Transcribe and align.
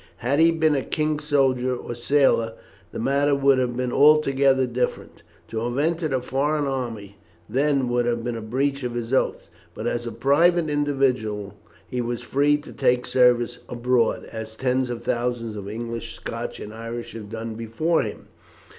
"Had 0.17 0.39
he 0.39 0.49
been 0.51 0.73
a 0.73 0.81
king's 0.81 1.25
soldier 1.25 1.75
or 1.75 1.93
sailor 1.93 2.53
the 2.91 2.97
matter 2.97 3.35
would 3.35 3.59
have 3.59 3.77
been 3.77 3.91
altogether 3.91 4.65
different. 4.65 5.21
To 5.49 5.59
have 5.59 5.77
entered 5.77 6.11
a 6.11 6.21
foreign 6.21 6.65
army 6.65 7.19
then 7.47 7.87
would 7.89 8.07
have 8.07 8.23
been 8.23 8.35
a 8.35 8.41
breach 8.41 8.81
of 8.81 8.95
his 8.95 9.13
oaths. 9.13 9.49
But 9.75 9.85
as 9.85 10.07
a 10.07 10.11
private 10.11 10.71
individual 10.71 11.53
he 11.87 12.01
was 12.01 12.23
free 12.23 12.57
to 12.61 12.73
take 12.73 13.05
service 13.05 13.59
abroad, 13.69 14.27
as 14.31 14.55
tens 14.55 14.89
of 14.89 15.03
thousands 15.03 15.55
of 15.55 15.69
English, 15.69 16.15
Scotch, 16.15 16.59
and 16.59 16.73
Irish 16.73 17.13
have 17.13 17.29
done 17.29 17.53
before 17.53 18.01
him. 18.01 18.25